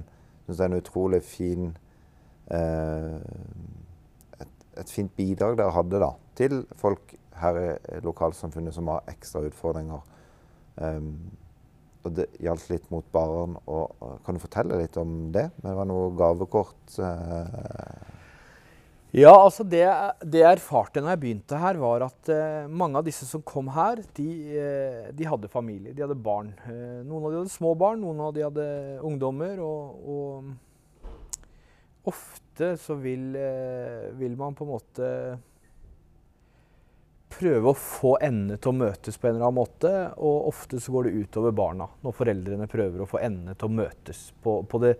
[0.53, 1.71] en utrolig fin
[2.53, 3.17] uh,
[4.37, 9.41] et, et, fint bidrag dere hadde da, til folk her i lokalsamfunnet som har ekstra
[9.49, 10.05] utfordringer.
[10.77, 11.33] Um,
[12.05, 13.57] og det gjaldt litt mot barn.
[13.71, 13.95] Og,
[14.27, 15.47] kan du fortelle litt om det?
[15.63, 16.99] Det var noe gavekort?
[17.01, 18.13] Eh.
[19.15, 19.85] Ja, altså det,
[20.27, 23.69] det, jeg erfarte når jeg begynte her, var at eh, mange av disse som kom
[23.71, 24.27] her, de,
[24.59, 26.51] eh, de, hadde familie, de hadde barn.
[26.67, 28.67] Eh, noen av de hadde små barn, noen av de hadde
[29.07, 29.63] ungdommer.
[29.63, 30.51] Og, og
[32.11, 33.39] ofte så vil,
[34.19, 35.07] vil man på en måte
[37.35, 39.93] prøve å få endene til å møtes på en eller annen måte.
[40.17, 43.77] Og ofte så går det utover barna når foreldrene prøver å få endene til å
[43.83, 44.95] møtes på, på, det,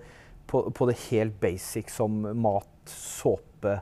[0.51, 3.79] på, på det, helt basic som mat, såpe,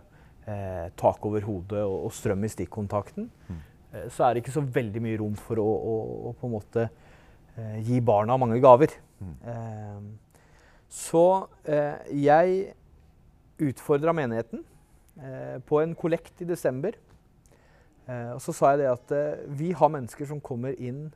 [0.47, 3.31] eh, tak over hodet og, og strøm i stikkontakten.
[3.49, 3.62] Mm.
[3.93, 5.97] Eh, så er det ikke så veldig mye rom for å, å,
[6.31, 8.95] å på en måte eh, gi barna mange gaver.
[9.23, 9.35] Mm.
[9.53, 10.43] Eh,
[10.93, 11.27] så
[11.65, 12.75] eh, jeg
[13.62, 14.65] utfordra menigheten
[15.23, 16.97] eh, på en kollekt i desember
[18.35, 21.11] og så sa jeg det at eh, vi har mennesker som kommer inn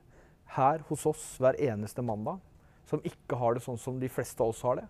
[0.56, 2.38] her hos oss hver eneste mandag,
[2.86, 4.86] som ikke har det sånn som de fleste av oss har det.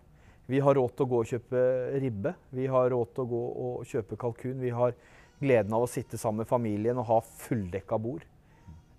[0.47, 1.62] Vi har råd til å gå og kjøpe
[2.03, 4.61] ribbe, vi har råd til å gå og kjøpe kalkun.
[4.62, 4.92] Vi har
[5.40, 7.16] gleden av å sitte sammen med familien og ha
[7.47, 8.23] fulldekka bord.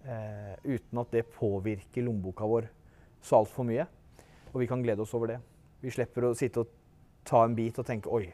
[0.04, 2.68] Eh, uten at det påvirker lommeboka vår
[3.24, 3.88] så altfor mye.
[4.52, 5.40] Og vi kan glede oss over det.
[5.84, 6.76] Vi slipper å sitte og
[7.28, 8.28] ta en bit og tenke Oi,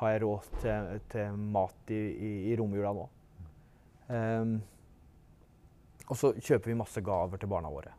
[0.00, 3.06] har jeg råd til, til mat i, i, i romjula nå?
[4.06, 4.58] Um,
[6.06, 7.94] og så kjøper vi masse gaver til barna våre.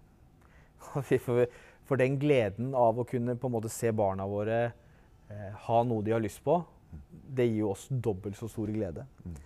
[1.87, 6.03] For den gleden av å kunne på en måte se barna våre eh, ha noe
[6.03, 6.59] de har lyst på,
[7.07, 9.05] det gir jo oss dobbelt så stor glede.
[9.23, 9.37] Mm.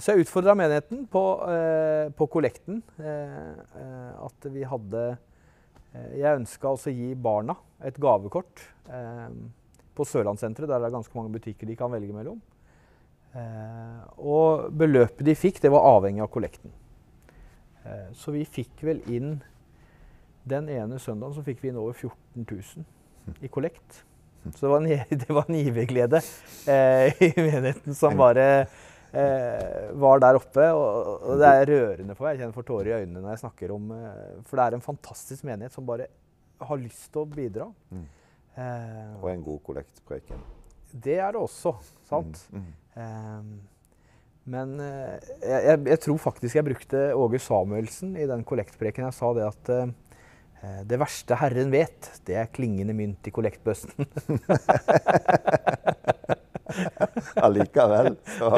[0.00, 2.80] Så jeg utfordra menigheten på, eh, på kollekten.
[3.00, 3.50] Eh,
[3.82, 5.02] eh at vi hadde
[5.92, 9.28] eh, Jeg ønska også å gi barna et gavekort eh,
[9.96, 12.40] på Sørlandssenteret, der det er ganske mange butikker de kan velge mellom.
[13.30, 16.72] Eh, og beløpet de fikk, det var avhengig av kollekten.
[17.84, 19.38] Eh, så vi fikk vel inn
[20.50, 24.00] Den ene søndagen så fikk vi inn over 14 000 i kollekt.
[24.54, 26.22] Så det var en, det var en giverglede
[26.66, 28.46] eh, i menigheten som bare
[29.12, 30.64] eh, var der oppe.
[30.72, 32.36] Og, og, det er rørende for meg.
[32.36, 34.86] Jeg kjenner for tårer i øynene når jeg snakker om eh, For det er en
[34.86, 36.08] fantastisk menighet som bare
[36.60, 37.68] har lyst til å bidra.
[37.92, 38.08] Mm.
[38.56, 40.48] Eh, og en god kollektpreken.
[40.92, 41.74] Det er det også.
[42.08, 42.46] sant?
[42.50, 42.64] Mm.
[42.64, 42.70] Mm.
[43.00, 43.60] Um,
[44.50, 49.06] men eh, jeg, jeg, tror faktisk jeg brukte Åge Samuelsen i den kollektpreken.
[49.06, 49.92] Jeg sa det at uh,
[50.88, 53.94] det verste Herren vet, det er klingende mynt i kollektbøssen.
[57.40, 58.50] Allikevel så,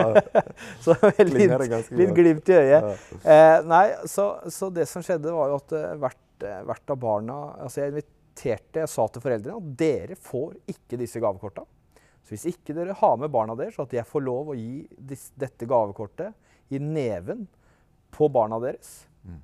[0.85, 2.73] så klinger det ganske Litt glimt i øyet.
[2.73, 2.97] Ja.
[3.23, 7.81] Eh, nei, så, så, det som skjedde, var jo at hvert, hvert av barna altså
[7.81, 11.65] Jeg inviterte, jeg sa til foreldrene at dere får ikke disse gavekorta.
[12.33, 14.87] Så hvis ikke dere har med barna deres, så at jeg får lov å gi
[15.37, 17.45] dette gavekortet i neven
[18.13, 19.41] på barna deres, mm.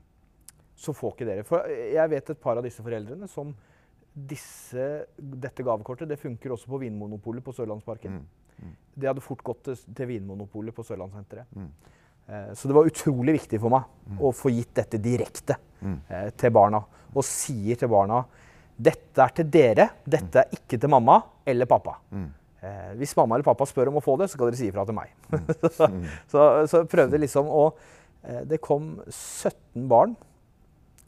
[0.73, 1.45] så får ikke dere.
[1.45, 3.53] For jeg vet et par av disse foreldrene som
[4.09, 4.87] disse,
[5.19, 8.23] dette gavekortet det funker også på Vinmonopolet på Sørlandsparken.
[8.23, 8.65] Mm.
[8.65, 8.73] Mm.
[8.97, 11.53] Det hadde fort gått til, til Vinmonopolet på Sørlandssenteret.
[11.61, 11.69] Mm.
[12.25, 14.19] Eh, så det var utrolig viktig for meg mm.
[14.25, 16.01] å få gitt dette direkte mm.
[16.09, 16.81] eh, til barna.
[17.13, 18.25] Og sier til barna
[18.79, 21.99] dette er til dere, dette er ikke til mamma eller pappa.
[22.15, 22.29] Mm.
[22.59, 24.85] Eh, hvis mamma eller pappa spør om å få det, så skal dere si ifra
[24.89, 25.13] til meg.
[25.31, 26.07] Mm.
[26.33, 27.69] så, så, prøvde liksom å
[28.25, 30.17] eh, Det kom 17 barn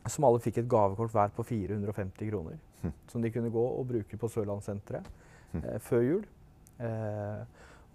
[0.08, 2.60] som alle fikk et gavekort hver på 450 kroner.
[2.80, 2.92] Mm.
[3.12, 5.08] Som de kunne gå og bruke på Sørlandssenteret
[5.52, 5.64] mm.
[5.64, 6.22] eh, før jul.
[6.80, 7.42] Eh,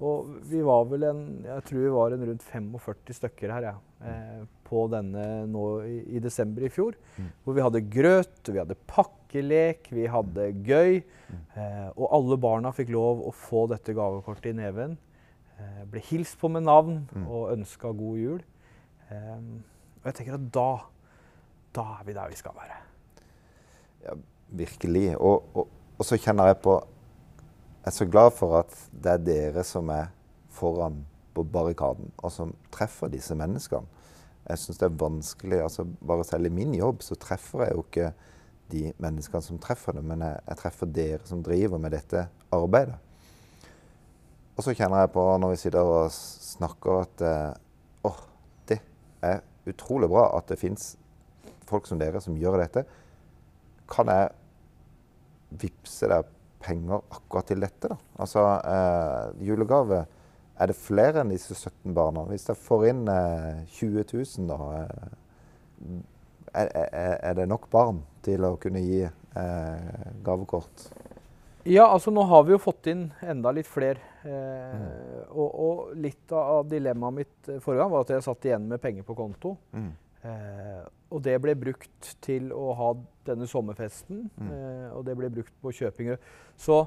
[0.04, 3.76] og vi var vel en Jeg tror vi var en rundt 45 stykker her, ja.
[4.06, 6.98] Eh, på denne nå i, i, desember i fjor.
[7.16, 7.30] Mm.
[7.46, 8.78] Hvor vi hadde grøt, vi hadde
[9.36, 11.04] pakkelek, vi hadde gøy.
[11.56, 14.98] Eh, og alle barna fikk lov å få dette gavekortet i neven.
[15.60, 17.28] Eh, ble hilst på med navn mm.
[17.28, 18.42] og ønska god jul.
[19.10, 19.40] Eh,
[20.02, 20.70] og jeg tenker at da,
[21.76, 22.78] da er vi der vi skal være.
[24.06, 24.16] Ja,
[24.50, 25.16] virkelig.
[25.18, 25.68] Og, og,
[25.98, 26.82] og så kjenner jeg på
[27.86, 30.08] Jeg er så glad for at det er dere som er
[30.50, 31.04] foran
[31.36, 33.86] på barrikaden, og som treffer disse menneskene.
[34.46, 37.84] Jeg syns det er vanskelig altså Bare selv i min jobb så treffer jeg jo
[37.86, 38.10] ikke
[38.72, 42.26] de menneskene som treffer det, men jeg, jeg treffer dere som driver med dette
[42.56, 42.98] arbeidet.
[44.56, 47.58] Og så kjenner jeg på, når vi sitter og snakker, at eh,
[48.08, 48.22] oh,
[48.72, 48.80] det
[49.28, 50.94] er utrolig bra at det fins
[51.68, 52.86] folk som dere som gjør dette.
[53.92, 54.32] Kan jeg
[55.66, 56.32] vippse deg
[56.66, 57.98] penger akkurat til dette, da?
[58.20, 60.06] Altså, eh, julegave
[60.56, 62.22] Er det flere enn disse 17 barna?
[62.30, 65.98] Hvis jeg får inn eh, 20 000, da, eh,
[66.56, 70.88] er, er, er, det nok barn til å kunne gi eh, gavekort?
[71.66, 74.02] Ja, altså nå har vi jo fått inn enda litt flere.
[74.22, 74.90] Eh, mm.
[75.34, 79.08] og, og, litt av dilemmaet mitt forrige gang var at jeg satt igjen med penger
[79.08, 79.56] på konto.
[79.74, 79.92] Mm.
[80.26, 82.92] Eh, og det ble brukt til å ha
[83.26, 84.52] denne sommerfesten, mm.
[84.52, 86.30] eh, og det ble brukt på Kjøpingrød.
[86.58, 86.80] Så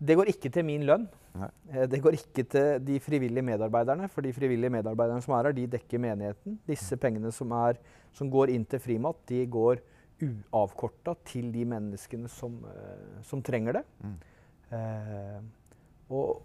[0.00, 1.08] det går ikke til min lønn.
[1.40, 1.48] Nei.
[1.86, 5.68] det går ikke til de frivillige medarbeiderne, for de frivillige medarbeiderne som er her, de
[5.76, 6.56] dekker menigheten.
[6.66, 7.02] Disse mm.
[7.04, 7.78] pengene som, er,
[8.16, 9.82] som går inn til Frimat, de går
[10.20, 13.84] uavkorta til de menneskene som, uh, som trenger det.
[14.02, 14.18] Mm.
[14.70, 15.38] Eh,
[16.14, 16.42] og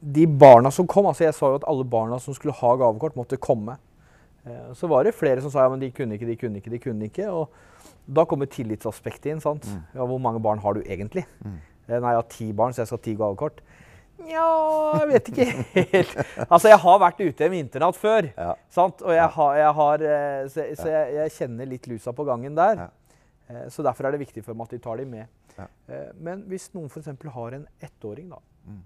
[0.00, 3.14] de barna som kom altså Jeg sa jo at alle barna som skulle ha gavekort,
[3.18, 3.76] måtte komme.
[4.44, 6.72] Eh, så var det flere som sa ja, men de kunne ikke, de kunne ikke,
[6.72, 7.28] de kunne ikke.
[7.30, 7.50] Og
[8.10, 9.42] da kommer tillitsaspektet inn.
[9.42, 9.66] sant?
[9.66, 9.82] Mm.
[9.94, 11.26] Ja, hvor mange barn har du egentlig?
[11.44, 11.58] Mm.
[11.90, 13.62] Nei, jeg har ti barn, så jeg skal ha ti gavekort.
[14.20, 14.46] Nja,
[15.00, 16.14] jeg vet ikke helt.
[16.52, 18.28] Altså, jeg har vært ute med internat før.
[18.34, 18.52] Ja.
[18.72, 19.00] Sant?
[19.06, 22.58] Og jeg har, jeg har eh, Så, så jeg, jeg, kjenner litt lusa på gangen
[22.58, 22.84] der.
[22.84, 23.16] Ja.
[23.48, 25.30] Eh, så derfor er det viktig for meg at de tar dem med.
[25.56, 25.66] Ja.
[25.88, 27.10] Eh, men hvis noen f.eks.
[27.36, 28.80] har en ettåring da, mm.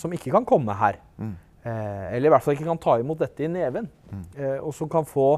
[0.00, 1.36] som ikke kan komme her, mm.
[1.68, 4.26] eller i hvert fall ikke kan ta imot dette i neven, mm.
[4.64, 5.28] og som kan få,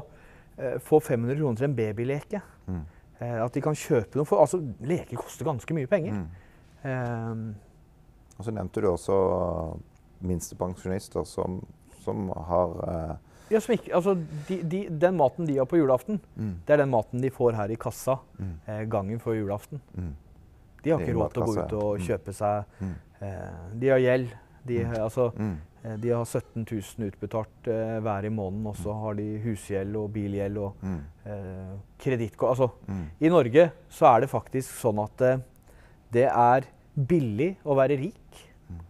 [0.83, 2.41] få 500 kroner til en babyleke
[2.71, 2.81] mm.
[3.21, 6.23] At de kan kjøpe noe for altså, Leker koster ganske mye penger.
[6.83, 7.53] Um,
[8.35, 9.17] og så nevnte du også
[10.23, 11.61] minstepensjonister som,
[12.03, 13.13] som har eh,
[13.51, 14.15] ja, som ikke, altså,
[14.47, 16.53] de, de, Den maten de har på julaften, mm.
[16.65, 18.53] det er den maten de får her i kassa mm.
[18.65, 19.81] eh, gangen før julaften.
[19.93, 20.13] Mm.
[20.83, 22.05] De har ikke råd til å gå ut og mm.
[22.07, 22.95] kjøpe seg mm.
[23.27, 24.33] eh, De har gjeld.
[24.63, 24.95] De, mm.
[25.03, 29.25] altså, eh, de har 17 000 utbetalt eh, hver i måneden, og så har de
[29.43, 32.53] husgjeld og bilgjeld og eh, kredittkort.
[32.53, 32.69] Altså,
[33.19, 35.41] I Norge så er det faktisk sånn at eh,
[36.13, 38.83] det er billig å være rik, mm.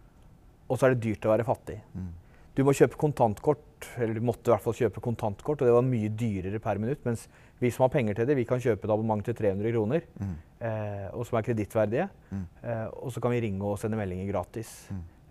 [0.68, 1.80] og så er det dyrt å være fattig.
[1.96, 2.12] Mm.
[2.54, 5.86] Du må kjøpe kontantkort, eller du måtte i hvert fall kjøpe kontantkort, og det var
[5.86, 7.00] mye dyrere per minutt.
[7.06, 7.26] Mens
[7.58, 10.36] vi som har penger til det, vi kan kjøpe et abonnement til 300 kroner, mm.
[10.68, 12.06] eh, og som er kredittverdige.
[12.30, 12.46] Mm.
[12.62, 14.76] Eh, og så kan vi ringe og sende meldinger gratis.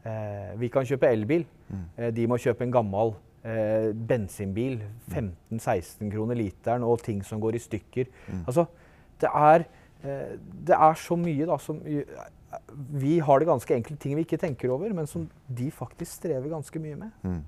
[0.03, 0.09] Mm.
[0.11, 1.45] Eh, vi kan kjøpe elbil.
[1.69, 1.85] Mm.
[1.97, 4.81] Eh, de må kjøpe en gammel eh, bensinbil.
[5.11, 8.11] 15-16 kroner literen, og ting som går i stykker.
[8.45, 8.65] Altså,
[9.21, 9.63] det er,
[10.03, 11.77] det er så mye da som
[12.91, 16.51] vi har det ganske enkle ting vi ikke tenker over, men som de faktisk strever
[16.51, 17.11] ganske mye med.
[17.23, 17.41] Mm.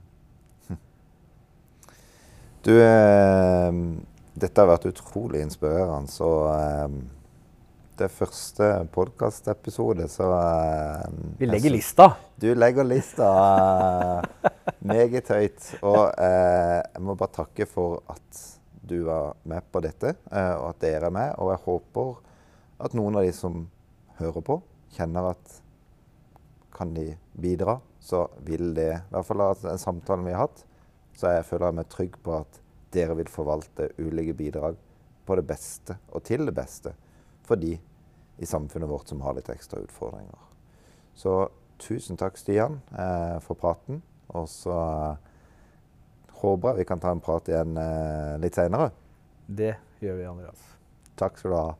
[2.65, 3.71] Du, eh,
[4.33, 6.09] dette har vært utrolig inspirerende.
[6.09, 6.95] Så eh,
[7.95, 11.05] det første podkastepisode, så uh,
[11.39, 12.08] Vi legger så, lista.
[12.36, 15.69] Du legger lista uh, meget høyt.
[15.81, 18.41] Og uh, jeg må bare takke for at
[18.86, 21.31] du var med på dette, og at dere er med.
[21.41, 22.12] Og jeg håper
[22.86, 23.63] at noen av de som
[24.19, 24.60] hører på,
[24.93, 25.55] kjenner at
[26.75, 30.62] kan de bidra, så vil det I hvert fall av den samtalen vi har hatt,
[31.17, 32.62] så jeg føler jeg meg trygg på at
[32.93, 34.77] dere vil forvalte ulike bidrag
[35.25, 36.93] på det beste og til det beste
[37.45, 37.75] for de
[38.38, 40.39] i samfunnet vårt som har litt ekstra utfordringer.
[41.15, 41.38] Så
[41.79, 44.01] tusen takk, Stian, eh, for praten.
[44.36, 45.15] Og så eh,
[46.41, 48.91] håper jeg vi kan ta en prat igjen eh, litt seinere.
[49.47, 50.67] Det gjør vi, Andreas.
[51.15, 51.73] Takk skal du ha.